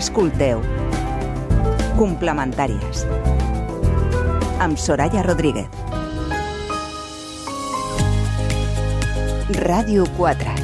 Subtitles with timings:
[0.00, 0.62] Escolteu.
[1.98, 3.02] Complementàries.
[4.64, 5.68] Amb Soraya Rodríguez.
[9.60, 10.56] Ràdio 4.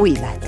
[0.00, 0.47] Cuida't.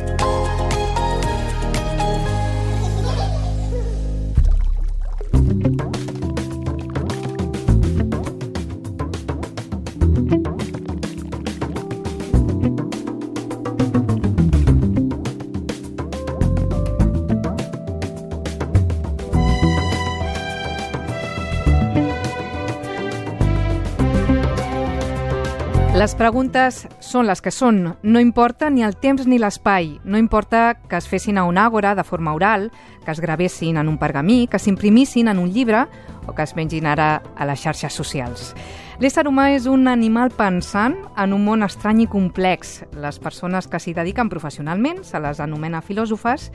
[26.01, 27.83] Les preguntes són les que són.
[28.01, 29.99] No importa ni el temps ni l'espai.
[30.01, 32.71] No importa que es fessin a un àgora de forma oral,
[33.05, 35.83] que es gravessin en un pergamí, que s'imprimissin en un llibre
[36.25, 38.55] o que es mengin ara a les xarxes socials.
[39.01, 42.83] L'ésser humà és un animal pensant en un món estrany i complex.
[43.01, 46.51] Les persones que s'hi dediquen professionalment se les anomena filòsofes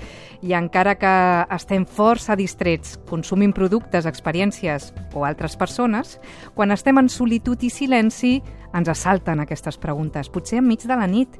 [0.45, 1.13] i encara que
[1.55, 6.19] estem força distrets consumint productes, experiències o altres persones,
[6.53, 8.35] quan estem en solitud i silenci
[8.77, 11.39] ens assalten aquestes preguntes, potser enmig de la nit.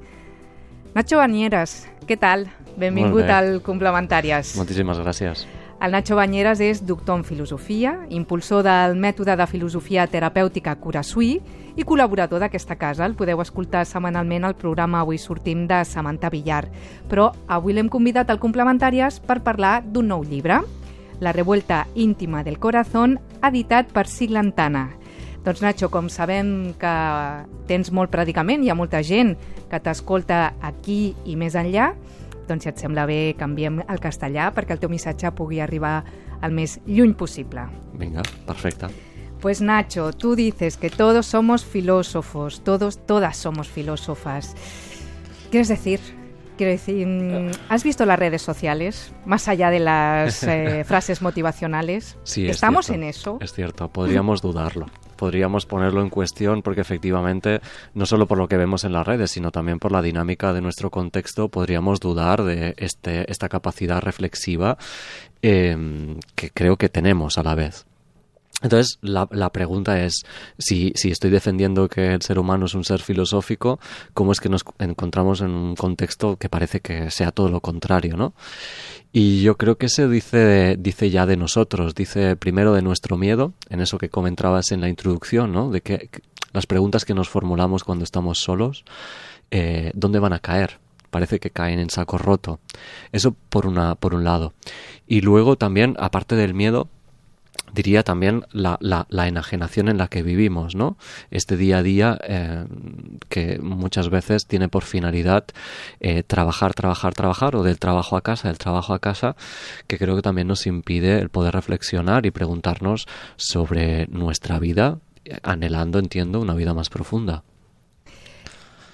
[0.97, 2.47] Nacho Bañeres, què tal?
[2.81, 4.55] Benvingut al Complementàries.
[4.57, 5.45] Moltíssimes gràcies.
[5.81, 11.33] El Nacho Bañeres és doctor en filosofia, impulsor del mètode de filosofia terapèutica Curasuí
[11.75, 13.03] i col·laborador d'aquesta casa.
[13.05, 16.63] El podeu escoltar setmanalment al programa Avui sortim de Samantha Villar.
[17.11, 20.63] Però avui l'hem convidat al Complementàries per parlar d'un nou llibre,
[21.19, 24.89] La revuelta íntima del corazón, editat per Siglantana.
[25.45, 26.95] Doncs Nacho, com sabem que
[27.69, 29.37] tens molt predicament, hi ha molta gent
[29.69, 31.93] que t'escolta aquí i més enllà,
[32.47, 35.97] doncs si et sembla bé canviem el castellà perquè el teu missatge pugui arribar
[36.41, 37.67] al més lluny possible.
[37.99, 38.89] Vinga, perfecte.
[39.41, 44.55] Pues Nacho, tú dices que todos somos filósofos, todos, todas somos filósofas.
[45.51, 45.99] ¿Quieres decir?
[46.57, 49.11] Quiero decir, mm, ¿has visto las redes sociales?
[49.25, 52.17] Más allá de las eh, frases motivacionales.
[52.23, 53.37] Sí, ¿Estamos en eso?
[53.41, 54.87] Es cierto, podríamos dudarlo.
[55.15, 57.61] Podríamos ponerlo en cuestión porque efectivamente,
[57.93, 60.61] no solo por lo que vemos en las redes, sino también por la dinámica de
[60.61, 64.77] nuestro contexto, podríamos dudar de este, esta capacidad reflexiva
[65.41, 67.85] eh, que creo que tenemos a la vez.
[68.61, 70.23] Entonces, la, la, pregunta es,
[70.57, 73.79] si, si estoy defendiendo que el ser humano es un ser filosófico,
[74.13, 78.15] ¿cómo es que nos encontramos en un contexto que parece que sea todo lo contrario,
[78.15, 78.33] ¿no?
[79.11, 83.53] Y yo creo que se dice, dice ya de nosotros, dice primero de nuestro miedo,
[83.69, 85.69] en eso que comentabas en la introducción, ¿no?
[85.69, 86.09] De que
[86.53, 88.85] las preguntas que nos formulamos cuando estamos solos,
[89.51, 90.79] eh, ¿dónde van a caer?
[91.15, 92.59] parece que caen en saco roto.
[93.13, 94.53] Eso por una, por un lado.
[95.07, 96.89] Y luego también, aparte del miedo,
[97.75, 100.97] diría también la, la, la, enajenación en la que vivimos, ¿no?
[101.29, 102.65] Este día a día eh,
[103.29, 105.45] que muchas veces tiene por finalidad
[105.99, 109.35] eh, trabajar, trabajar, trabajar, o del trabajo a casa, del trabajo a casa,
[109.87, 114.99] que creo que también nos impide el poder reflexionar y preguntarnos sobre nuestra vida,
[115.43, 117.43] anhelando, entiendo, una vida más profunda.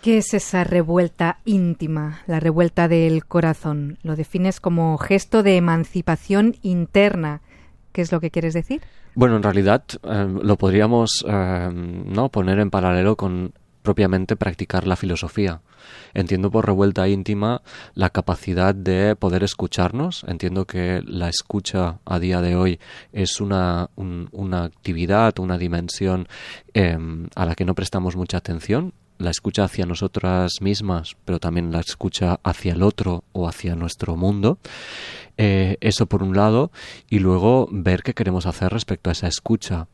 [0.01, 3.99] ¿Qué es esa revuelta íntima, la revuelta del corazón?
[4.01, 7.41] Lo defines como gesto de emancipación interna
[7.91, 8.81] ¿Qué es lo que quieres decir?
[9.15, 14.95] Bueno, en realidad eh, lo podríamos eh, no poner en paralelo con propiamente practicar la
[14.95, 15.61] filosofía.
[16.13, 17.61] Entiendo por revuelta íntima
[17.95, 20.23] la capacidad de poder escucharnos.
[20.27, 22.79] Entiendo que la escucha a día de hoy
[23.11, 26.27] es una, un, una actividad, una dimensión
[26.73, 26.97] eh,
[27.35, 31.79] a la que no prestamos mucha atención la escucha hacia nosotras mismas, pero también la
[31.79, 34.57] escucha hacia el otro o hacia nuestro mundo.
[35.37, 36.71] Eh, eso por un lado,
[37.09, 39.87] y luego ver qué queremos hacer respecto a esa escucha.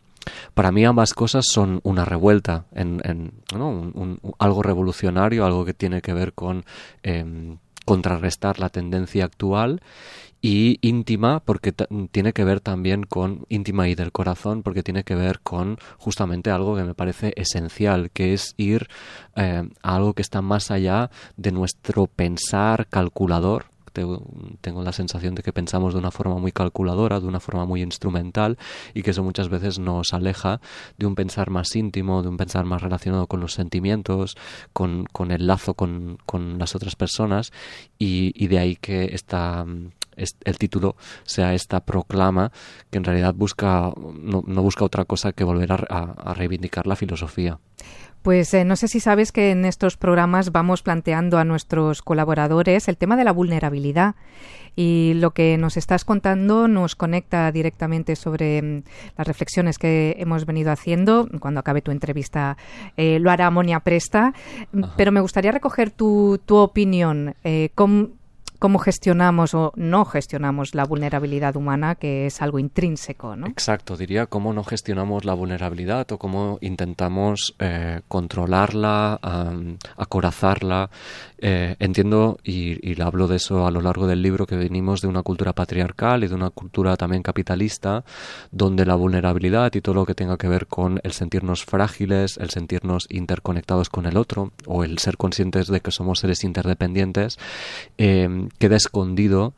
[0.53, 3.31] Para mí ambas cosas son una revuelta, en, en
[4.39, 6.65] algo revolucionario, algo que tiene que ver con
[7.03, 7.55] eh,
[7.85, 9.81] contrarrestar la tendencia actual
[10.47, 15.13] y íntima porque tiene que ver también con íntima y del corazón porque tiene que
[15.13, 18.87] ver con justamente algo que me parece esencial que es ir
[19.35, 23.65] eh, a algo que está más allá de nuestro pensar calculador.
[24.61, 27.81] Tengo la sensación de que pensamos de una forma muy calculadora, de una forma muy
[27.81, 28.57] instrumental
[28.93, 30.61] y que eso muchas veces nos aleja
[30.97, 34.37] de un pensar más íntimo, de un pensar más relacionado con los sentimientos,
[34.71, 37.51] con, con el lazo con, con, las otras personas
[37.97, 39.65] y, y de ahí que esta
[40.17, 42.51] el título sea esta proclama
[42.89, 46.87] que en realidad busca no, no busca otra cosa que volver a, a, a reivindicar
[46.87, 47.59] la filosofía.
[48.27, 52.89] Pues eh, no sé si sabes que en estos programas vamos planteando a nuestros colaboradores
[52.89, 54.15] el tema de la vulnerabilidad
[54.75, 58.83] y lo que nos estás contando nos conecta directamente sobre mm,
[59.17, 61.29] las reflexiones que hemos venido haciendo.
[61.39, 62.57] Cuando acabe tu entrevista
[62.97, 64.93] eh, lo hará Monia Presta, Ajá.
[64.97, 67.35] pero me gustaría recoger tu, tu opinión.
[67.43, 68.09] Eh, ¿cómo,
[68.59, 73.47] cómo gestionamos o no gestionamos la vulnerabilidad humana, que es algo intrínseco, ¿no?
[73.47, 79.19] Exacto, diría cómo no gestionamos la vulnerabilidad o cómo intentamos eh, controlarla,
[79.95, 80.89] acorazarla.
[81.39, 85.07] Eh, entiendo, y, y hablo de eso a lo largo del libro, que venimos de
[85.07, 88.03] una cultura patriarcal y de una cultura también capitalista,
[88.51, 92.49] donde la vulnerabilidad y todo lo que tenga que ver con el sentirnos frágiles, el
[92.49, 97.37] sentirnos interconectados con el otro, o el ser conscientes de que somos seres interdependientes,
[97.97, 99.53] eh, queda escondido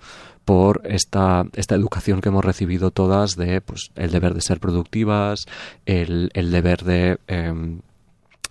[0.50, 5.46] por esta, esta educación que hemos recibido todas de pues, el deber de ser productivas,
[5.86, 7.81] el, el deber de em,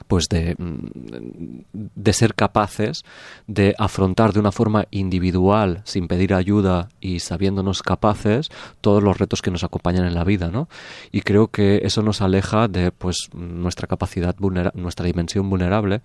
[0.08, 3.05] pues de, mm, de, ser capaces
[3.46, 8.50] de afrontar de una forma individual, sin pedir ayuda y sabiéndonos capaces,
[8.81, 10.69] todos los retos que nos acompañan en la vida, ¿no?
[11.12, 14.34] Y creo que eso nos aleja de pues nuestra capacidad
[14.75, 16.00] nuestra dimensión vulnerable,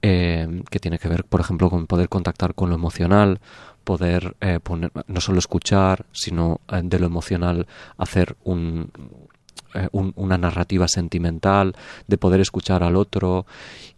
[0.00, 3.40] eh, que tiene que ver, por ejemplo, con poder contactar con lo emocional,
[3.84, 7.66] poder eh, poner, no solo escuchar, sino eh, de lo emocional
[7.96, 8.90] hacer un,
[9.74, 11.74] eh, una narrativa sentimental,
[12.06, 13.46] de poder escuchar al otro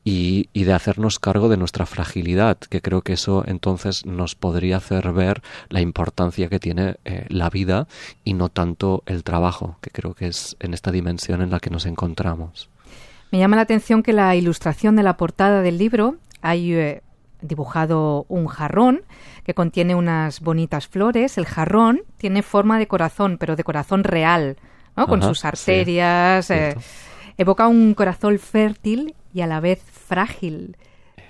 [0.05, 5.12] y, de hacernos cargo de nuestra fragilidad, que creo que eso entonces nos podría hacer
[5.12, 6.96] ver la importancia que tiene
[7.28, 7.87] la vida
[8.25, 11.70] y no tanto el trabajo, que creo que es en esta dimensión en la que
[11.70, 12.69] nos encontramos.
[13.31, 17.00] Me llama la atención que la ilustración de la portada del libro hay
[17.43, 19.02] dibujado un jarrón
[19.44, 21.38] que contiene unas bonitas flores.
[21.38, 24.56] El jarrón tiene forma de corazón, pero de corazón real,
[25.00, 25.06] ¿no?
[25.06, 26.50] con sus arterias.
[26.50, 26.76] Eh,
[27.38, 30.76] evoca un corazón fértil y a la vez frágil.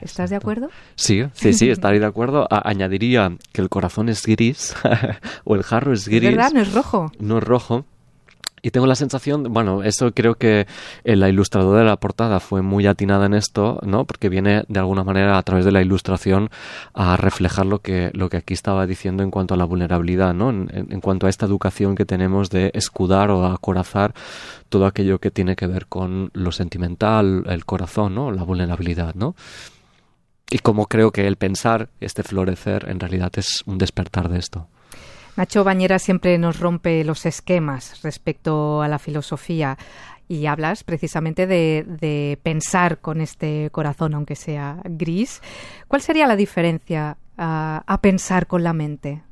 [0.01, 0.71] ¿Estás de acuerdo?
[0.95, 2.47] Sí, sí, sí, estaría de acuerdo.
[2.51, 4.75] añadiría que el corazón es gris
[5.45, 6.23] o el jarro es gris.
[6.23, 6.53] ¿Es verdad?
[6.53, 7.13] ¿No es rojo?
[7.19, 7.85] No es rojo.
[8.63, 10.67] Y tengo la sensación, bueno, eso creo que
[11.05, 14.05] eh, la ilustradora de la portada fue muy atinada en esto, ¿no?
[14.05, 16.51] Porque viene de alguna manera a través de la ilustración
[16.93, 20.51] a reflejar lo que, lo que aquí estaba diciendo en cuanto a la vulnerabilidad, ¿no?
[20.51, 24.15] En, cuanto a esta educación que tenemos de escudar o acorazar
[24.69, 28.31] todo aquello que tiene que ver con lo sentimental, el corazón, ¿no?
[28.31, 29.35] La vulnerabilidad, ¿no?
[30.51, 34.67] Y como creo que el pensar, este florecer, en realidad es un despertar de esto.
[35.41, 39.79] Nacho Bañera siempre nos rompe los esquemas respecto a la filosofía
[40.29, 45.41] y hablas precisamente de, pensar con este corazón, aunque sea gris.
[45.89, 49.23] ¿Cuál sería la diferencia a pensar con la mente?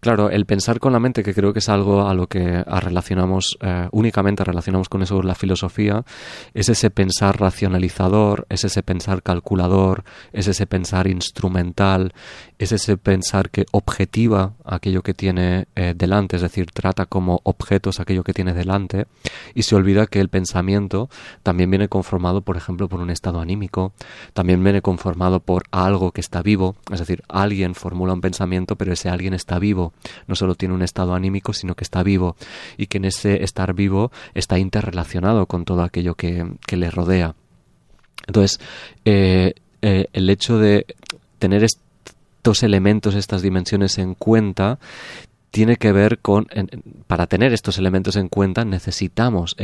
[0.00, 3.58] Claro, el pensar con la mente, que creo que es algo a lo que relacionamos,
[3.60, 6.06] eh, únicamente relacionamos con eso la filosofía,
[6.54, 12.14] es ese pensar racionalizador, es ese pensar calculador, es ese pensar instrumental,
[12.58, 18.00] es ese pensar que objetiva aquello que tiene eh, delante, es decir, trata como objetos
[18.00, 19.06] aquello que tiene delante,
[19.54, 21.10] y se olvida que el pensamiento
[21.42, 23.92] también viene conformado, por ejemplo, por un estado anímico,
[24.32, 28.94] también viene conformado por algo que está vivo, es decir, alguien formula un pensamiento, pero
[28.94, 29.89] ese alguien está vivo
[30.26, 32.36] no solo tiene un estado anímico, sino que está vivo
[32.76, 37.34] y que en ese estar vivo está interrelacionado con todo aquello que, le rodea.
[38.26, 38.60] Entonces,
[39.04, 40.86] eh, eh, el hecho de
[41.38, 44.78] tener estos elementos, estas dimensiones en cuenta,
[45.50, 46.46] tiene que ver con,
[47.06, 49.56] para tener estos elementos en cuenta necesitamos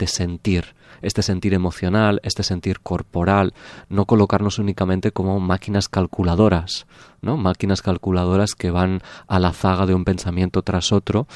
[0.00, 3.52] este sentir, este sentir emocional, este sentir corporal,
[3.90, 6.86] no colocarnos únicamente como máquinas calculadoras,
[7.20, 7.36] ¿no?
[7.36, 11.26] Máquinas calculadoras que van a la zaga de un pensamiento tras otro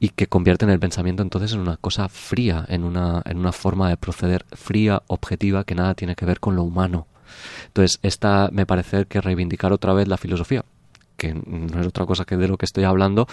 [0.00, 3.88] y que convierten el pensamiento entonces en una cosa fría, en una, en una forma
[3.88, 7.06] de proceder fría, objetiva, que nada tiene que ver con lo humano.
[7.68, 10.64] Entonces, esta me parece que reivindicar otra vez la filosofía
[11.20, 13.26] que no es otra cosa que de lo que estoy hablando,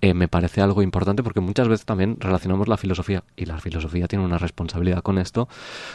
[0.00, 4.06] eh, me parece algo importante porque muchas veces también relacionamos la filosofía, y la filosofía
[4.06, 5.48] tiene una responsabilidad con esto,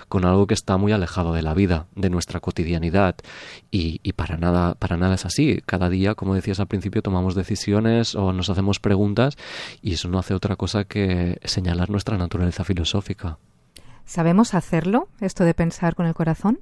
[0.10, 3.16] con algo que está muy alejado de la vida, de nuestra cotidianidad,
[3.72, 5.62] y, y para, nada, para nada es así.
[5.66, 9.38] Cada día, como decías al principio, tomamos decisiones o nos hacemos preguntas,
[9.82, 13.38] y eso no hace otra cosa que señalar nuestra naturaleza filosófica.
[14.04, 16.60] ¿Sabemos hacerlo, esto de pensar con el corazón?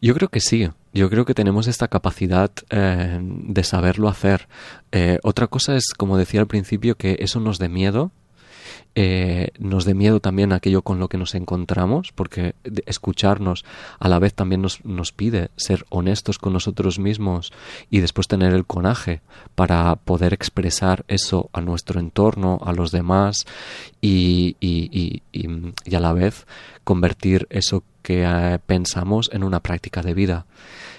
[0.00, 0.68] Yo creo que sí.
[0.92, 4.48] Yo creo que tenemos esta capacidad eh, de saberlo hacer.
[4.92, 8.10] Eh, otra cosa es, como decía al principio, que eso nos dé miedo.
[8.94, 12.54] Eh, nos dé miedo también aquello con lo que nos encontramos, porque
[12.86, 13.64] escucharnos
[13.98, 17.52] a la vez también nos, nos pide ser honestos con nosotros mismos
[17.88, 19.20] y después tener el conaje
[19.54, 23.46] para poder expresar eso a nuestro entorno, a los demás
[24.00, 26.46] y, y, y, y a la vez
[26.84, 30.46] convertir eso que eh, pensamos en una práctica de vida.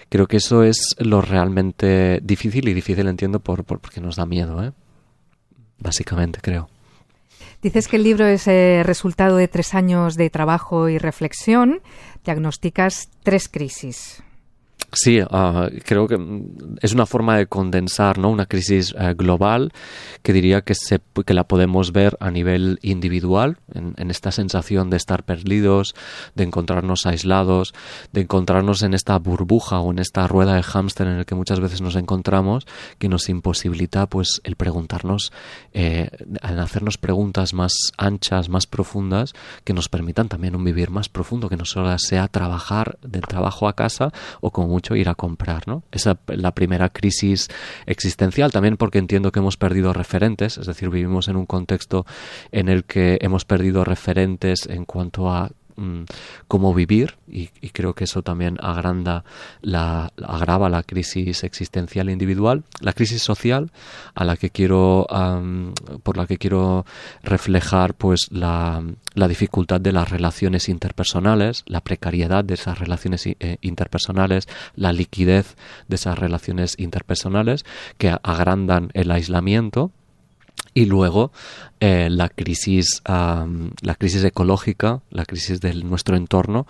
[0.10, 4.64] Creo que eso es lo realmente difícil y difícil entiendo por, porque nos da miedo,
[4.64, 4.72] ¿eh?
[5.80, 6.70] básicamente creo.
[7.62, 11.82] Dices que el libro es el resultado de tres años de trabajo y reflexión.
[12.24, 14.24] Diagnosticas tres crisis.
[14.94, 18.30] Sí, uh, creo que mm, es una forma de condensar ¿no?
[18.30, 19.72] una crisis uh, global
[20.22, 24.98] que diría que, se, que la podemos ver a nivel individual, en, esta sensación de
[24.98, 25.96] estar perdidos,
[26.36, 27.74] de encontrarnos aislados,
[28.12, 31.62] de encontrarnos en esta burbuja o en esta rueda de hámster en el que muchas
[31.62, 32.68] veces nos encontramos,
[33.00, 35.32] que nos imposibilita pues el preguntarnos,
[35.74, 36.10] eh,
[36.42, 39.34] hacernos preguntas más anchas, más profundas,
[39.64, 43.70] que nos permitan también un vivir más profundo, que no solo sea trabajar del trabajo
[43.70, 45.84] a casa o como ir a comprar, ¿no?
[45.92, 47.48] Esa la primera crisis
[47.86, 52.06] existencial, también porque entiendo que hemos perdido referentes, es decir, vivimos en un contexto
[52.52, 56.04] en el que hemos perdido referentes en cuanto a Mm,
[56.48, 59.24] cómo vivir y, creo que eso también agranda
[59.62, 63.72] la, agrava la crisis existencial individual, la crisis social
[64.14, 65.08] a la que quiero
[66.04, 66.86] por la que quiero
[67.24, 73.58] reflejar pues la, la, dificultad de las relaciones interpersonales, la precariedad de esas relaciones eh,
[73.62, 75.56] interpersonales, la liquidez
[75.88, 77.66] de esas relaciones interpersonales
[77.98, 79.92] que agrandan el aislamiento
[80.74, 81.32] y luego
[81.80, 86.66] eh, la crisis la crisis ecológica la crisis de nuestro entorno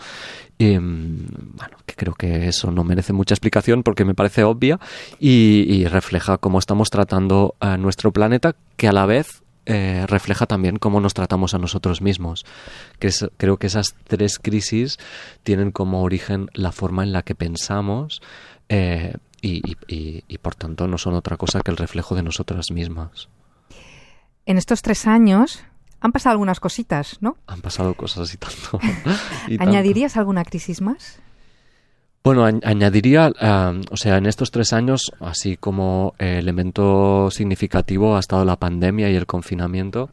[0.59, 4.79] mm, bueno que creo que eso no merece mucha explicación porque me parece obvia
[5.19, 10.77] y, refleja cómo estamos tratando a nuestro planeta que a la vez eh, refleja también
[10.77, 12.45] cómo nos tratamos a nosotros mismos.
[13.37, 14.97] Creo que esas tres crisis
[15.43, 18.21] tienen como origen la forma en la que pensamos
[18.69, 23.29] eh, y por tanto no son otra cosa que el reflejo de nosotras mismas.
[24.45, 25.63] En estos tres años
[25.99, 27.37] han pasado algunas cositas, ¿no?
[27.47, 28.79] Han pasado cosas y tanto.
[29.59, 31.19] ¿Añadirías alguna crisis más?
[32.23, 33.31] Bueno, añadiría,
[33.89, 39.15] o sea, en estos tres años, así como elemento significativo ha estado la pandemia y
[39.15, 40.11] el confinamiento.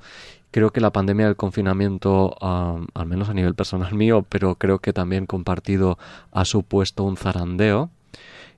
[0.50, 4.78] Creo que la pandemia y el confinamiento, al menos a nivel personal mío, pero creo
[4.78, 5.98] que también compartido,
[6.32, 7.90] ha supuesto un zarandeo.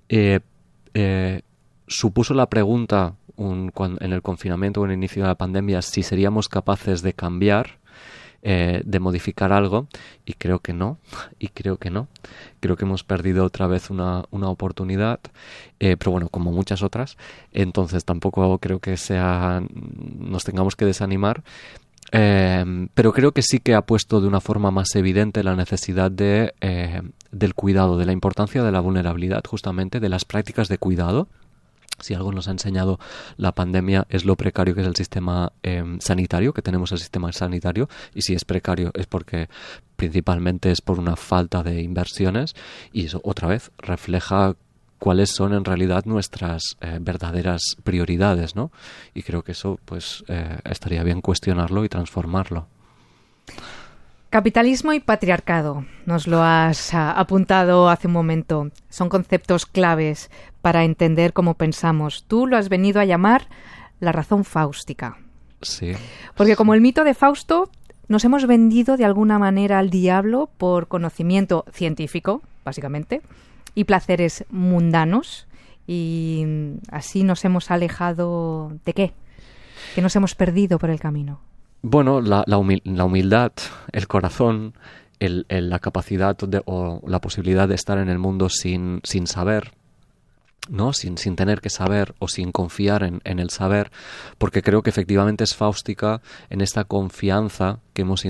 [0.09, 0.39] Eh,
[0.95, 1.43] eh,
[1.89, 6.49] supuso la pregunta en el confinamiento o en el inicio de la pandemia si seríamos
[6.49, 7.79] capaces de cambiar,
[8.43, 9.87] eh, de modificar algo,
[10.25, 10.99] y creo que no,
[11.39, 12.09] y creo que no.
[12.61, 15.21] Creo que hemos perdido otra vez una, oportunidad,
[15.79, 17.17] eh, pero bueno, como muchas otras,
[17.53, 19.63] entonces tampoco creo que sea,
[20.19, 21.43] nos tengamos que desanimar.
[22.13, 26.11] Eh, pero creo que sí que ha puesto de una forma más evidente la necesidad
[26.11, 26.53] de,
[27.31, 31.29] del cuidado, de la importancia de la vulnerabilidad, justamente de las prácticas de cuidado
[32.01, 32.99] si algo nos ha enseñado
[33.37, 37.33] la pandemia es lo precario que es el sistema em, sanitario, que tenemos el sistema
[37.33, 39.49] sanitario, y si es precario es porque
[39.97, 42.55] principalmente es por una falta de inversiones,
[42.93, 44.55] y eso otra vez refleja
[44.99, 48.71] cuáles son en realidad nuestras eh, verdaderas prioridades, ¿no?
[49.15, 52.67] Y creo que eso pues eh, estaría bien cuestionarlo y transformarlo.
[54.31, 58.71] Capitalismo y patriarcado, nos lo has ah, apuntado hace un momento.
[58.89, 60.31] Son conceptos claves
[60.63, 62.25] para entender cómo pensamos.
[62.27, 63.49] Tú lo has venido a llamar
[64.01, 65.19] la razón fáustica.
[65.63, 65.93] Sí.
[66.35, 67.71] Porque como el mito de Fausto,
[68.09, 73.23] nos hemos vendido de alguna manera al diablo por conocimiento científico, básicamente,
[73.75, 75.47] y placeres mundanos.
[75.87, 76.45] Y
[76.91, 79.13] así nos hemos alejado de qué?
[79.95, 81.41] Que nos hemos perdido por el camino.
[81.83, 83.53] Bueno, la, la, humildad,
[83.93, 84.75] el corazón,
[85.19, 86.37] el, la capacidad
[86.67, 89.73] o la posibilidad de estar en el mundo sin, sin saber,
[90.69, 90.93] ¿no?
[90.93, 93.91] Sin, sin, tener que saber o sin confiar en, en, el saber,
[94.39, 98.25] porque creo que efectivamente es fáustica en esta confianza que, hemos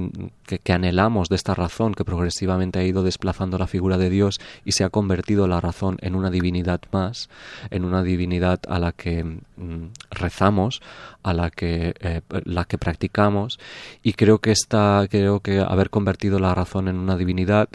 [0.59, 4.73] que, anhelamos de esta razón que progresivamente ha ido desplazando la figura de Dios y
[4.73, 7.29] se ha convertido la razón en una divinidad más,
[7.71, 10.83] en una divinidad a la que mm, rezamos,
[11.23, 13.59] a la que, eh, la que practicamos.
[14.03, 17.69] Y creo que esta, creo que haber convertido la razón en una divinidad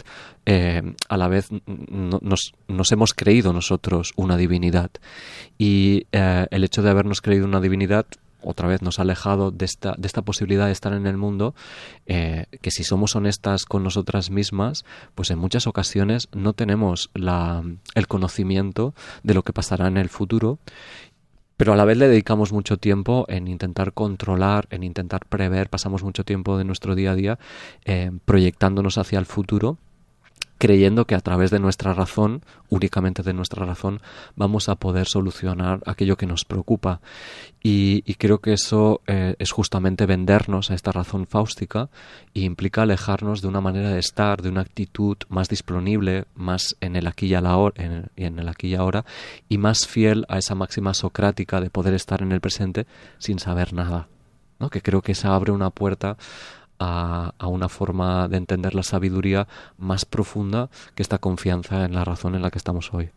[0.48, 4.90] eh, a la vez nos, nos, hemos creído nosotros una divinidad.
[5.58, 8.06] Y eh, el hecho de habernos creído una divinidad
[8.46, 11.54] otra vez nos ha alejado de esta, de esta posibilidad de estar en el mundo,
[12.06, 14.84] eh, que si somos honestas con nosotras mismas,
[15.14, 17.62] pues en muchas ocasiones no tenemos la,
[17.94, 20.58] el conocimiento de lo que pasará en el futuro
[21.56, 26.02] pero a la vez le dedicamos mucho tiempo en intentar controlar, en intentar prever, pasamos
[26.02, 27.38] mucho tiempo de nuestro día a día
[27.84, 29.78] eh, proyectándonos hacia el futuro
[30.58, 34.00] creyendo que a través de nuestra razón, únicamente de nuestra razón,
[34.34, 37.00] vamos a poder solucionar aquello que nos preocupa.
[37.62, 41.88] Y, creo que eso eh, es justamente vendernos a esta razón fáustica
[42.32, 46.96] e implica alejarnos de una manera de estar, de una actitud más disponible, más en
[46.96, 47.74] el aquí y, la hora,
[48.16, 49.04] en el aquí y ahora,
[49.48, 52.86] y más fiel a esa máxima socrática de poder estar en el presente
[53.18, 54.08] sin saber nada.
[54.58, 54.70] ¿no?
[54.70, 56.16] que creo que esa abre una puerta
[56.78, 59.46] a, una forma de entender la sabiduría
[59.78, 63.10] más profunda que esta confianza en la razón en la que estamos hoy.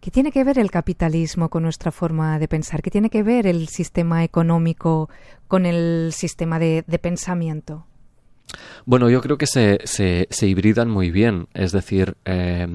[0.00, 2.82] ¿Qué tiene que ver el capitalismo con nuestra forma de pensar?
[2.82, 5.08] ¿Qué tiene que ver el sistema económico
[5.46, 7.86] con el sistema de, de pensamiento?
[8.84, 11.46] Bueno, yo creo que se, se, se hibridan muy bien.
[11.54, 12.66] Es decir, eh,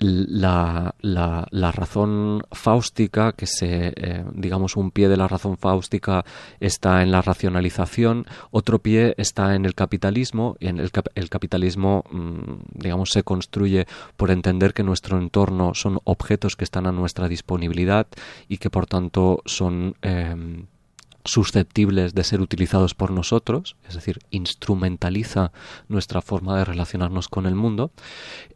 [0.00, 6.24] la, la, la, razón fáustica, que se, eh, digamos, un pie de la razón fáustica
[6.58, 12.04] está en la racionalización, otro pie está en el capitalismo, y en el, el capitalismo,
[12.10, 17.28] mmm, digamos, se construye por entender que nuestro entorno son objetos que están a nuestra
[17.28, 18.06] disponibilidad
[18.48, 19.96] y que, por tanto, son.
[20.00, 20.64] Eh,
[21.24, 25.52] susceptibles de ser utilizados por nosotros, es decir, instrumentaliza
[25.88, 27.90] nuestra forma de relacionarnos con el mundo.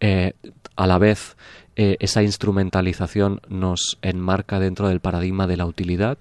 [0.01, 0.33] Eh,
[0.77, 1.37] a la vez,
[1.77, 6.19] eh, esa instrumentalización nos enmarca dentro del paradigma de la utilidad.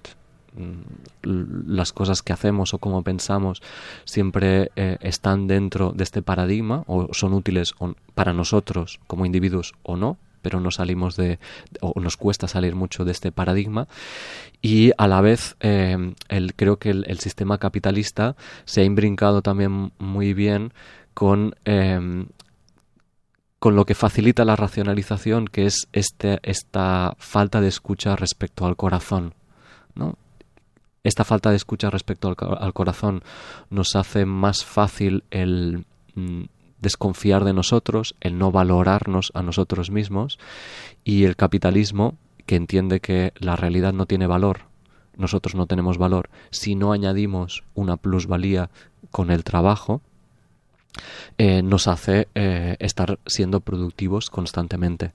[0.56, 3.62] Mm, las cosas que hacemos o cómo pensamos
[4.04, 7.74] siempre eh, están dentro de este paradigma o son útiles
[8.14, 11.38] para nosotros como individuos o no, pero no salimos de,
[11.80, 13.88] o nos cuesta salir mucho de este paradigma.
[14.60, 18.36] Y a la vez, eh, el, creo que el, sistema capitalista
[18.66, 20.74] se ha imbrincado también muy bien
[21.14, 22.26] con eh,
[23.58, 28.76] con lo que facilita la racionalización, que es este, esta falta de escucha respecto al
[28.76, 29.32] corazón.
[29.94, 30.18] ¿no?
[31.02, 33.22] Esta falta de escucha respecto al, al corazón
[33.70, 36.42] nos hace más fácil el mm,
[36.84, 40.38] desconfiar de nosotros, el no valorarnos a nosotros mismos
[41.02, 42.14] y el capitalismo
[42.46, 44.60] que entiende que la realidad no tiene valor,
[45.16, 48.70] nosotros no tenemos valor, si no añadimos una plusvalía
[49.10, 50.00] con el trabajo,
[51.38, 55.12] eh, nos hace eh, estar siendo productivos constantemente.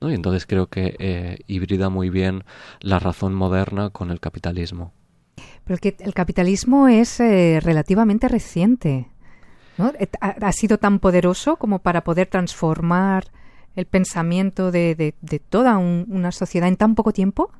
[0.00, 2.44] Y entonces creo que eh, hibrida muy bien
[2.80, 4.92] la razón moderna con el capitalismo.
[5.64, 9.08] Pero que el capitalismo es relativamente reciente.
[9.78, 13.24] ¿Ha, ¿Ha, sido tan poderoso como para poder transformar
[13.76, 15.14] el pensamiento de,
[15.48, 17.50] toda un, una sociedad en tan poco tiempo?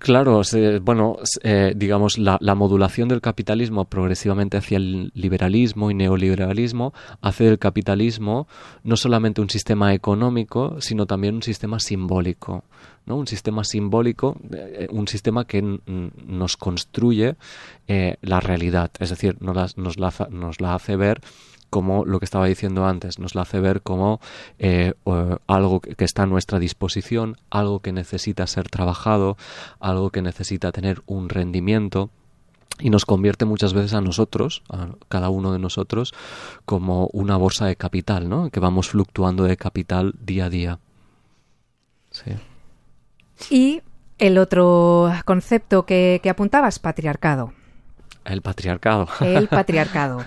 [0.00, 0.42] Claro,
[0.82, 7.44] bueno, eh, digamos, la, la, modulación del capitalismo progresivamente hacia el liberalismo y neoliberalismo hace
[7.44, 8.48] del capitalismo
[8.82, 12.64] no solamente un sistema económico, sino también un sistema simbólico.
[13.06, 13.16] ¿no?
[13.16, 15.62] Un sistema simbólico, eh, un sistema que
[16.26, 17.36] nos construye
[17.88, 21.20] eh, la realidad, es decir, nos la hace ver
[21.70, 24.20] como lo que estaba diciendo antes, nos la hace ver como
[24.58, 24.94] eh,
[25.46, 29.36] algo que está a nuestra disposición, algo que necesita ser trabajado,
[29.80, 32.10] algo que necesita tener un rendimiento
[32.80, 36.14] y nos convierte muchas veces a nosotros, a cada uno de nosotros,
[36.64, 38.50] como una bolsa de capital, ¿no?
[38.50, 40.78] Que vamos fluctuando de capital día a día.
[42.10, 42.32] Sí.
[43.50, 43.82] Y
[44.18, 47.52] el otro concepto que, que apuntabas, patriarcado.
[48.24, 49.08] El patriarcado.
[49.20, 50.24] El patriarcado.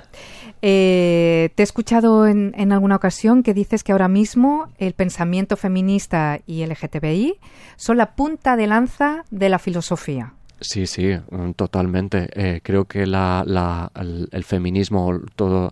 [0.61, 5.57] Eh, te he escuchado en, en, alguna ocasión que dices que ahora mismo el pensamiento
[5.57, 7.39] feminista y LGTBI
[7.77, 10.33] son la punta de lanza de la filosofía.
[10.63, 11.17] Sí, sí,
[11.55, 12.29] totalmente.
[12.35, 15.71] Eh, creo que la, la, el, feminismo, todo,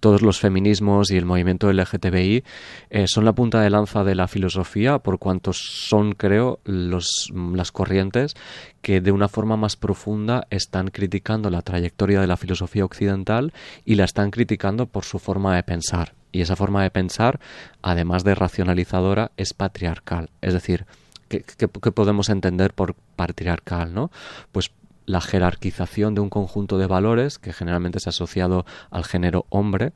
[0.00, 2.42] todos los feminismos y el movimiento LGTBI
[2.88, 7.70] eh, son la punta de lanza de la filosofía por cuanto son, creo, los, las
[7.70, 8.34] corrientes
[8.80, 13.52] que de una forma más profunda están criticando la trayectoria de la filosofía occidental
[13.84, 16.14] y la están criticando por su forma de pensar.
[16.32, 17.40] Y esa forma de pensar,
[17.82, 20.30] además de racionalizadora, es patriarcal.
[20.40, 20.86] Es decir,
[21.30, 23.94] ¿Qué, podemos entender por patriarcal?
[23.94, 24.10] ¿no?
[24.50, 24.72] Pues
[25.06, 29.92] la jerarquización de un conjunto de valores que generalmente ha asociado al género hombre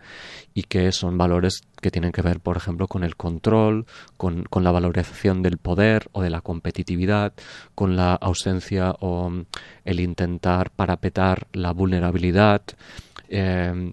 [0.55, 4.63] y que son valores que tienen que ver, por ejemplo, con el control, con, con
[4.63, 7.33] la valorización del poder o de la competitividad,
[7.75, 9.31] con la ausencia o
[9.85, 12.63] el intentar parapetar la vulnerabilidad.
[13.29, 13.93] Eh,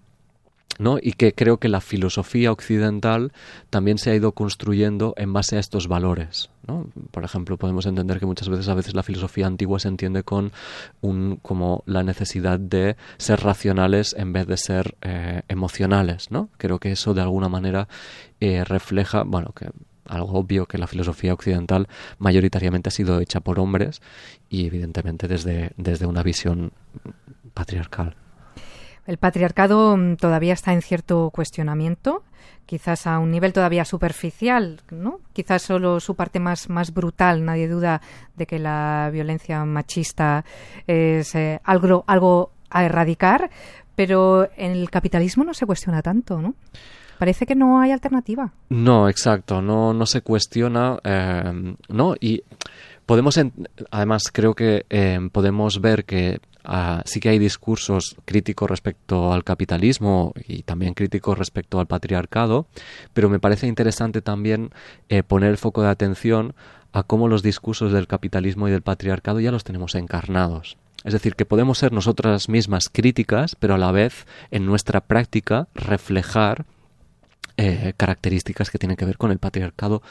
[0.78, 0.98] ¿no?
[1.00, 3.32] Y que creo que la filosofía occidental
[3.70, 6.86] también se ha ido construyendo en base a estos valores, ¿no?
[7.10, 10.52] Por ejemplo, podemos entender que muchas veces a veces la filosofía antigua se entiende con
[11.00, 16.48] un como la necesidad de ser racionales en vez de ser eh, emocionales, ¿no?
[16.56, 17.88] Creo que eso de alguna manera
[18.40, 19.70] eh, refleja, bueno, que
[20.06, 24.02] algo obvio que la filosofía occidental mayoritariamente ha sido hecha por hombres
[24.48, 26.72] y evidentemente desde, desde una visión
[27.54, 28.16] patriarcal.
[29.06, 32.22] El patriarcado mm, todavía está en cierto cuestionamiento,
[32.66, 35.20] quizás a un nivel todavía superficial, ¿no?
[35.32, 37.44] Quizás solo su parte más, más brutal.
[37.44, 38.00] Nadie duda
[38.36, 40.44] de que la violencia machista
[40.86, 43.50] es eh, algo, algo a erradicar,
[43.94, 46.54] pero en el capitalismo no se cuestiona tanto, ¿no?
[47.18, 48.52] Parece que no hay alternativa.
[48.70, 52.14] No, exacto, no, no se cuestiona, eh, ¿no?
[52.18, 52.42] Y
[53.06, 53.38] podemos,
[53.90, 59.44] además, creo que eh, podemos ver que ah, sí que hay discursos críticos respecto al
[59.44, 62.66] capitalismo y también críticos respecto al patriarcado,
[63.12, 64.70] pero me parece interesante también
[65.08, 66.54] eh, poner el foco de atención
[66.92, 70.76] a cómo los discursos del capitalismo y del patriarcado ya los tenemos encarnados.
[71.04, 75.68] Es decir, que podemos ser nosotras mismas críticas, pero a la vez en nuestra práctica
[75.74, 76.64] reflejar
[77.56, 80.02] eh, características que tienen que ver con el patriarcado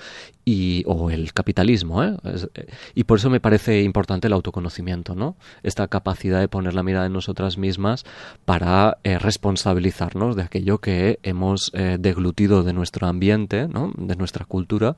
[0.45, 2.03] y, o el capitalismo.
[2.03, 2.15] ¿eh?
[2.23, 5.35] Eh, y por eso me parece importante el autoconocimiento, ¿no?
[5.63, 8.05] Esta capacidad de poner la mirada en nosotras mismas
[8.45, 13.91] para responsabilizarnos de aquello que hemos deglutido de nuestro ambiente, ¿no?
[13.97, 14.95] de nuestra cultura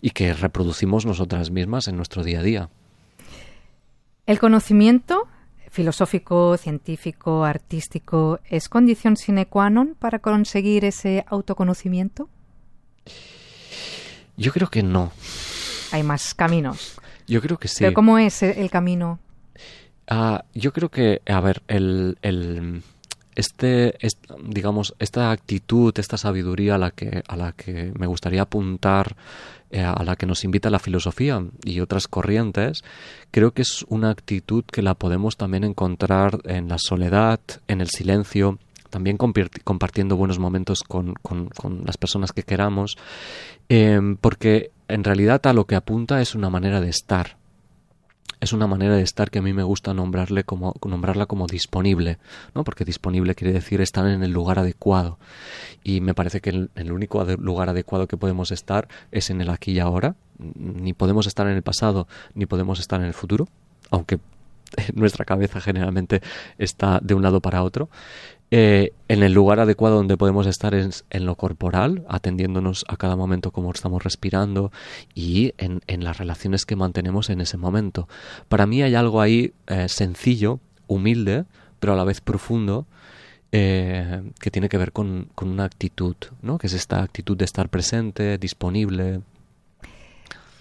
[0.00, 2.68] y que reproducimos nosotras mismas en nuestro día a día.
[4.26, 5.26] El conocimiento
[5.72, 12.28] filosófico, científico, artístico, ¿es condición sine qua non para conseguir ese autoconocimiento?
[14.36, 15.12] Yo creo que no.
[15.90, 17.00] Hay más caminos.
[17.26, 17.80] Yo creo que sí.
[17.80, 19.18] ¿Pero cómo es el camino?
[20.06, 22.82] Ah, yo creo que, a ver, el, el
[23.34, 23.96] este,
[24.44, 29.16] digamos, esta actitud, esta sabiduría a la que, a la que me gustaría apuntar,
[29.72, 32.84] eh, a la que nos invita la filosofía y otras corrientes,
[33.30, 37.88] creo que es una actitud que la podemos también encontrar en la soledad, en el
[37.88, 38.58] silencio,
[38.90, 41.48] también compartiendo buenos momentos con, con,
[41.86, 42.98] las personas que queramos,
[43.70, 47.38] em, porque en realidad a lo que apunta es una manera de estar,
[48.42, 52.18] es una manera de estar que a mí me gusta nombrarle como, nombrarla como disponible,
[52.56, 52.64] ¿no?
[52.64, 55.16] porque disponible quiere decir estar en el lugar adecuado.
[55.84, 59.48] Y me parece que el, el único lugar adecuado que podemos estar es en el
[59.48, 60.16] aquí y ahora.
[60.38, 63.46] Ni podemos estar en el pasado, ni podemos estar en el futuro,
[63.92, 64.18] aunque
[64.94, 66.20] nuestra cabeza generalmente
[66.58, 67.90] está de un lado para otro.
[68.54, 73.16] Eh, en el lugar adecuado donde podemos estar es en lo corporal, atendiéndonos a cada
[73.16, 74.70] momento como estamos respirando
[75.14, 78.08] y en, las relaciones que mantenemos en ese momento.
[78.50, 81.46] Para mí hay algo ahí eh, sencillo, humilde,
[81.80, 82.86] pero a la vez profundo,
[83.52, 86.58] eh, que tiene que ver con, con, una actitud, ¿no?
[86.58, 89.22] que es esta actitud de estar presente, disponible,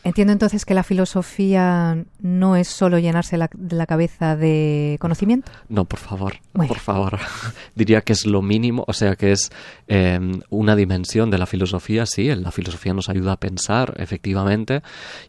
[0.04, 5.52] Entiendo entonces que la filosofía no es solo llenarse la, la cabeza de conocimiento.
[5.70, 7.20] No, por favor, por favor.
[7.76, 9.52] Diría que es lo mínimo, o sea, que es
[9.88, 14.82] em, una dimensión de la filosofía, sí, la filosofía nos ayuda a pensar, efectivamente,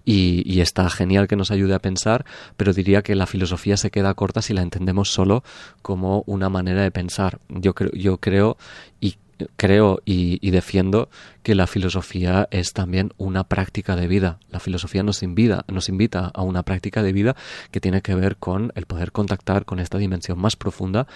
[0.06, 2.24] y, y, está genial que nos ayude a pensar,
[2.56, 5.44] pero diría que la filosofía se queda corta si la entendemos solo
[5.82, 7.40] como una manera de pensar.
[7.48, 8.56] Yo creo, yo creo
[9.00, 9.16] y
[9.56, 11.08] creo y, defiendo
[11.42, 14.38] que la filosofía es también una práctica de vida.
[14.50, 17.36] La filosofía nos invita, nos invita a una práctica de vida
[17.70, 21.06] que tiene que ver con el poder contactar con esta dimensión más profunda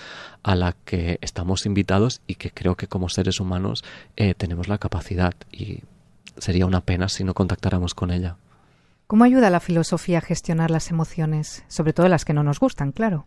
[0.42, 3.84] a la que estamos invitados y que creo que como seres humanos
[4.16, 5.80] eh, tenemos la capacidad y
[6.38, 8.36] sería una pena si no contactáramos con ella.
[9.06, 12.90] ¿Cómo ayuda la filosofía a gestionar las emociones, sobre todo las que no nos gustan,
[12.90, 13.24] claro?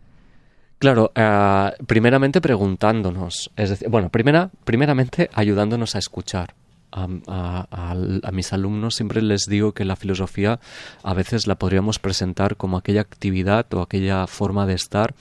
[0.80, 6.56] Claro, eh, primeramente preguntándonos, es decir, bueno, primera, primeramente ayudándonos a escuchar.
[6.92, 10.60] A, a, mis alumnos siempre les digo que la filosofía
[11.04, 15.14] a veces la podríamos presentar como aquella actividad o aquella forma de estar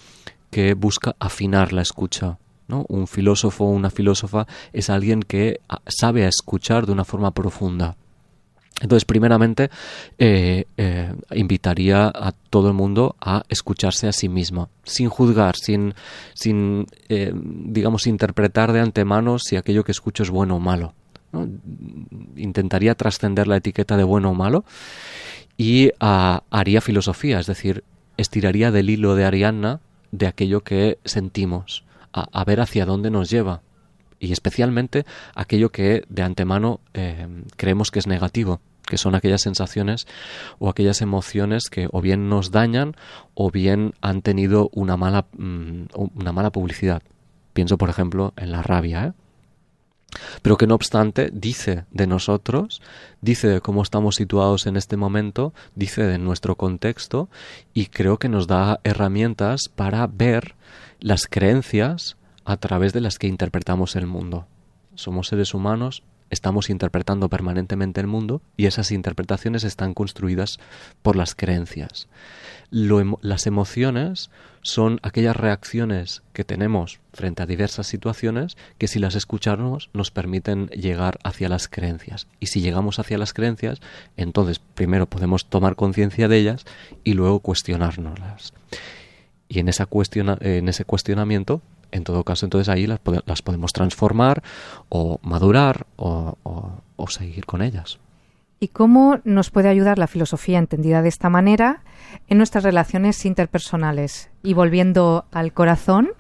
[0.51, 2.39] que busca afinar la escucha.
[2.69, 2.87] ¿no?
[2.89, 7.97] Un filósofo o una filósofa es alguien que sabe escuchar de una forma profunda.
[8.81, 9.71] Entonces, primeramente,
[10.19, 15.95] eh, eh, invitaría a todo el mundo a escucharse a sí misma, sin juzgar, sin,
[16.35, 20.95] sin eh, digamos, interpretar de antemano si aquello que escucho es bueno o malo.
[22.37, 24.65] Intentaría trascender la etiqueta de bueno o malo
[25.57, 27.83] y ah, haría filosofía, es decir,
[28.17, 29.81] estiraría del hilo de Arianna
[30.13, 33.61] de aquello que sentimos, a ver hacia dónde nos lleva
[34.21, 35.05] y especialmente
[35.35, 37.27] aquello que de antemano eh,
[37.57, 40.07] creemos que es negativo, que son aquellas sensaciones
[40.59, 42.97] o aquellas emociones que o bien nos dañan
[43.35, 47.03] o bien han tenido una mala, mm, una mala publicidad.
[47.53, 49.07] Pienso, por ejemplo, en la rabia.
[49.07, 49.13] ¿eh?
[50.43, 52.81] pero que no obstante dice de nosotros,
[53.21, 57.29] dice de cómo estamos situados en este momento, dice de nuestro contexto
[57.75, 60.55] y creo que nos da herramientas para ver
[61.01, 62.17] las creencias
[62.49, 64.47] a través de las que interpretamos el mundo.
[64.95, 70.59] Somos seres humanos, estamos interpretando permanentemente el mundo y esas interpretaciones están construidas
[71.03, 72.09] por las creencias.
[72.71, 74.31] las emociones
[74.63, 80.69] son aquellas reacciones que tenemos frente a diversas situaciones que si las escuchamos nos permiten
[80.69, 82.29] llegar hacia las creencias.
[82.41, 83.81] Y si llegamos hacia las creencias,
[84.17, 86.65] entonces primero podemos tomar conciencia de ellas
[87.05, 88.55] y luego cuestionárnoslas.
[89.51, 89.87] Y en, esa
[90.41, 94.43] en ese cuestionamiento en todo caso, entonces ahí las, podemos transformar
[94.89, 96.37] o madurar o,
[97.09, 97.99] seguir con ellas.
[98.61, 101.83] y cómo nos puede ayudar la filosofía entendida de esta manera
[102.29, 104.31] en nuestras relaciones interpersonales.
[104.43, 106.11] Y volviendo al corazón,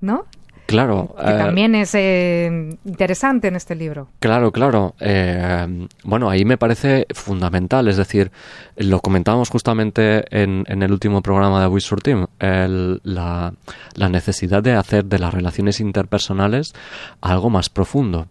[0.00, 0.26] ¿no?
[0.68, 1.14] Claro.
[1.18, 4.08] Que eh, también es eh, interesante en este libro.
[4.20, 4.94] Claro, claro.
[5.00, 7.88] Eh, bueno, ahí me parece fundamental.
[7.88, 8.30] Es decir,
[8.76, 13.54] lo comentábamos justamente en, en el último programa de Wizard Team, el- la,
[13.94, 16.74] la necesidad de hacer de las relaciones interpersonales
[17.22, 18.26] algo más profundo.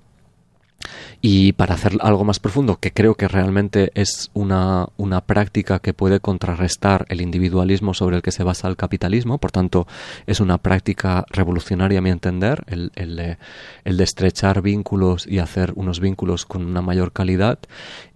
[1.21, 5.93] Y para hacer algo más profundo, que creo que realmente es una, una práctica que
[5.93, 9.87] puede contrarrestar el individualismo sobre el que se basa el capitalismo, por tanto,
[10.27, 13.37] es una práctica revolucionaria a mi entender, el, el
[13.83, 17.59] el de estrechar vínculos y hacer unos vínculos con una mayor calidad,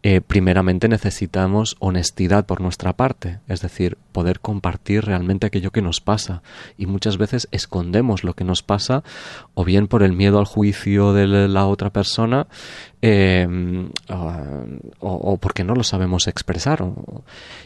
[0.04, 6.02] eh, primeramente necesitamos honestidad por nuestra parte, es decir, poder compartir realmente aquello que nos
[6.02, 6.42] pasa.
[6.78, 9.04] Y muchas veces escondemos lo que nos pasa,
[9.54, 12.48] o bien por el miedo al juicio de la otra persona,
[13.02, 13.48] eh,
[15.00, 16.86] o, porque no lo sabemos expresar.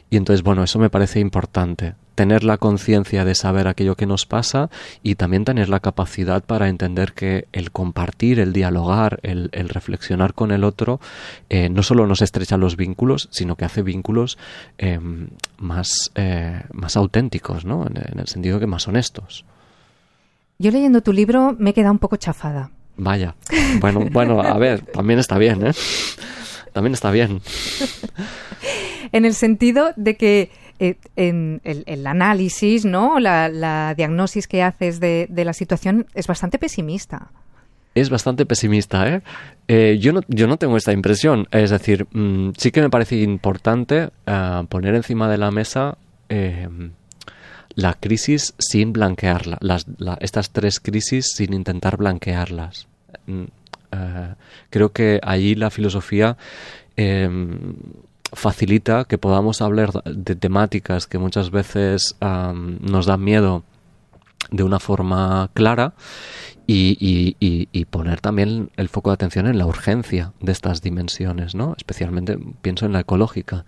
[0.10, 1.95] y entonces, bueno, eso me parece importante.
[2.15, 4.69] Tener la conciencia de saber aquello que nos pasa
[5.04, 10.52] y también tener la capacidad para entender que el compartir, el dialogar, el, reflexionar con
[10.52, 11.02] el otro,
[11.50, 14.38] eh, no solo nos estrecha los vínculos, sino que hace vínculos
[14.78, 15.00] eh,
[15.58, 17.86] más, eh, más auténticos, ¿no?
[17.86, 19.43] En, en el sentido que más honestos.
[20.58, 22.71] Yo leyendo tu libro me he quedado un poco chafada.
[22.97, 23.36] Vaya.
[23.79, 25.71] Bueno, bueno, a ver, también está bien, ¿eh?
[26.73, 27.41] También está bien.
[29.12, 33.19] En el sentido de que eh, en el, el análisis, ¿no?
[33.19, 37.31] La, la diagnosis que haces de, de la situación es bastante pesimista.
[37.93, 39.21] Es bastante pesimista, ¿eh?
[39.69, 41.47] Eh, yo, no, yo no tengo esta impresión.
[41.51, 46.67] Es decir, mm, sí que me parece importante ah, poner encima de la mesa eh,
[47.75, 49.59] la crisis sin blanquearla.
[50.19, 52.88] Estas tres crisis sin intentar blanquearlas.
[53.27, 53.43] Mm,
[53.91, 54.35] eh,
[54.69, 56.38] creo que allí la filosofía
[56.97, 57.29] eh,
[58.31, 63.63] facilita que podamos hablar de temáticas que muchas veces nos dan miedo
[64.51, 65.93] de una forma clara
[66.67, 71.75] y poner también el foco de atención en la urgencia de estas dimensiones, ¿no?
[71.77, 73.65] Especialmente pienso en la ecológica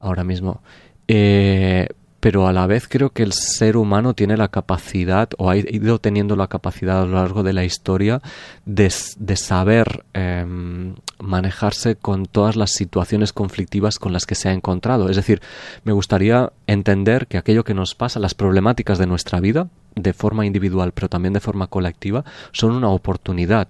[0.00, 0.62] ahora mismo.
[1.08, 1.88] Eh,
[2.22, 5.98] pero a la vez creo que el ser humano tiene la capacidad, o ha ido
[5.98, 8.22] teniendo la capacidad a lo largo de la historia,
[8.64, 15.10] de, saber em, manejarse con todas las situaciones conflictivas con las que se ha encontrado.
[15.10, 15.42] Es decir,
[15.82, 20.46] me gustaría entender que aquello que nos pasa, las problemáticas de nuestra vida, de forma
[20.46, 23.66] individual, pero también de forma colectiva, son una oportunidad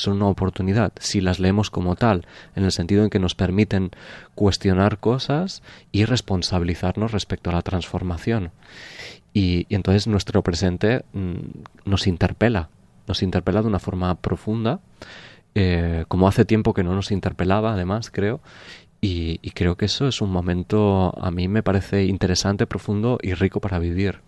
[0.00, 3.90] son una oportunidad si las leemos como tal, en el sentido en que nos permiten
[4.34, 8.52] cuestionar cosas y responsabilizarnos respecto a la transformación.
[9.32, 12.68] Y, entonces nuestro presente mm, nos interpela,
[13.06, 14.80] nos interpela de una forma profunda,
[15.54, 18.40] eh, como hace tiempo que no nos interpelaba, además, creo.
[19.00, 23.32] Y, y creo que eso es un momento, a mí me parece interesante, profundo y
[23.34, 24.20] rico para vivir.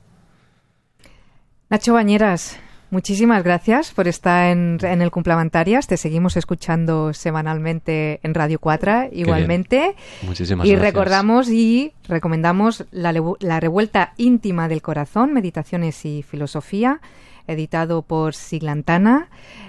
[1.68, 2.58] Nacho Bañeras,
[2.92, 5.88] muchísimas gracias por estar en, en el Cumplementarias.
[5.88, 9.96] Te seguimos escuchando semanalmente en Radio 4 igualmente.
[10.22, 10.92] Muchísimas y gracias.
[10.92, 17.00] recordamos y recomendamos la Revuelta Íntima del Corazón, Meditaciones y Filosofía,
[17.46, 19.28] editado por Siglantana.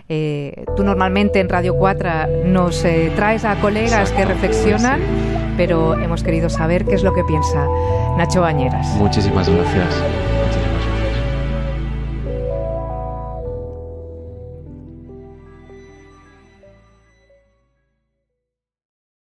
[0.09, 5.01] Eh, tú normalmente en Radio 4 nos eh, traes a colegas que reflexionan,
[5.57, 7.65] pero hemos querido saber qué es lo que piensa
[8.17, 8.88] Nacho Bañeras.
[8.97, 10.42] Muchísimas gracias.